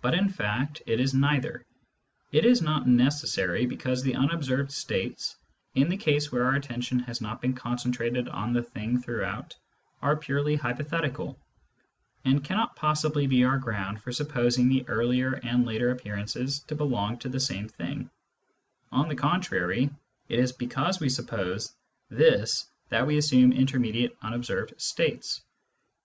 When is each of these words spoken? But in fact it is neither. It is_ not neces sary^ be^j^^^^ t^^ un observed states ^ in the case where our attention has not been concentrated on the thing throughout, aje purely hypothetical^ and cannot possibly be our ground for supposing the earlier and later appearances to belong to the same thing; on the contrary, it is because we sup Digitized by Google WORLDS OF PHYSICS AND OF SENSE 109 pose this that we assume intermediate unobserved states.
But 0.00 0.14
in 0.14 0.28
fact 0.28 0.82
it 0.86 0.98
is 0.98 1.14
neither. 1.14 1.64
It 2.32 2.42
is_ 2.44 2.60
not 2.60 2.86
neces 2.88 3.26
sary^ 3.26 3.64
be^j^^^^ 3.70 3.80
t^^ 4.02 4.16
un 4.18 4.32
observed 4.32 4.72
states 4.72 5.36
^ 5.76 5.80
in 5.80 5.88
the 5.88 5.96
case 5.96 6.32
where 6.32 6.46
our 6.46 6.56
attention 6.56 6.98
has 6.98 7.20
not 7.20 7.40
been 7.40 7.54
concentrated 7.54 8.28
on 8.28 8.52
the 8.52 8.62
thing 8.64 9.00
throughout, 9.00 9.54
aje 10.02 10.20
purely 10.20 10.58
hypothetical^ 10.58 11.36
and 12.24 12.42
cannot 12.42 12.74
possibly 12.74 13.28
be 13.28 13.44
our 13.44 13.56
ground 13.58 14.02
for 14.02 14.10
supposing 14.10 14.68
the 14.68 14.84
earlier 14.88 15.34
and 15.44 15.64
later 15.64 15.90
appearances 15.92 16.58
to 16.66 16.74
belong 16.74 17.18
to 17.18 17.28
the 17.28 17.38
same 17.38 17.68
thing; 17.68 18.10
on 18.90 19.08
the 19.08 19.14
contrary, 19.14 19.90
it 20.28 20.40
is 20.40 20.50
because 20.50 20.98
we 20.98 21.08
sup 21.08 21.26
Digitized 21.26 21.30
by 21.30 21.36
Google 21.36 21.46
WORLDS 21.52 21.64
OF 21.68 21.70
PHYSICS 22.08 22.10
AND 22.10 22.18
OF 22.18 22.18
SENSE 22.18 22.30
109 22.32 22.40
pose 22.40 22.42
this 22.42 22.70
that 22.88 23.06
we 23.06 23.16
assume 23.16 23.52
intermediate 23.52 24.16
unobserved 24.22 24.80
states. 24.80 25.40